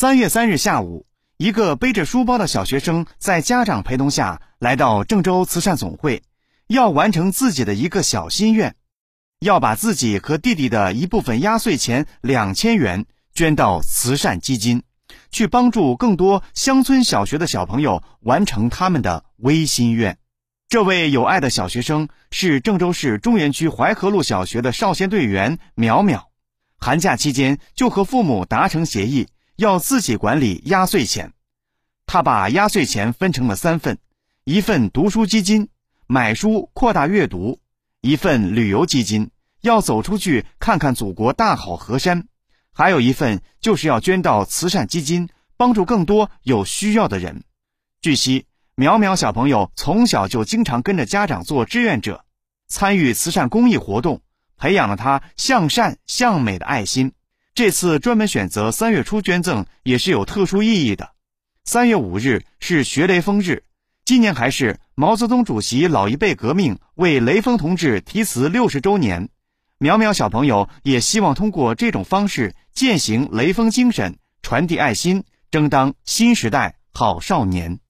[0.00, 1.04] 三月三日下午，
[1.36, 6.22] 一个背着书包的小学生在家长陪同下来到郑州慈善总会，
[6.68, 8.76] 要完成自己的一个小心愿，
[9.40, 14.84] 要把自己和弟弟的一部分压岁钱两千元捐到慈善基金，
[15.30, 20.16] 去帮助更多乡村小学的小朋友完成他们的微心愿。
[20.70, 26.30] 这位有爱的小学生是郑州市中原区淮河路小学的少先队员苗苗，
[26.78, 29.28] 寒假期间就和父母达成协议，
[29.60, 31.34] 要自己管理压岁钱。
[32.06, 33.98] 他把压岁钱分成了三份：
[34.44, 35.68] 一份读书基金，
[36.06, 37.58] 买书扩大阅读；
[38.00, 42.22] 一份旅游基金，要走出去看看祖国大好河山；
[42.72, 45.28] 还有一份就是要捐到慈善基金，
[45.58, 47.44] 帮助更多有需要的人。
[48.00, 48.46] 据悉。
[48.76, 52.24] 苗苗小朋友从小就经常跟着家长做志愿者，
[52.66, 54.22] 参与慈善公益活动，
[54.56, 57.12] 培养了他向善向美的爱心。
[57.54, 61.10] 这次专门选择三月初捐赠也是有特殊意义的。
[61.64, 63.64] 三月五日是学雷锋日，
[64.04, 69.28] 今年还是毛泽东主席老一辈革命为雷锋同志题词六十周年。
[69.78, 77.80] 苗苗小朋友也希望通过这种方式践行雷锋精神，传递爱心，争当新时代好少年。